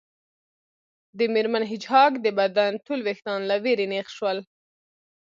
[1.17, 4.37] د میرمن هیج هاګ د بدن ټول ویښتان له ویرې نیغ شول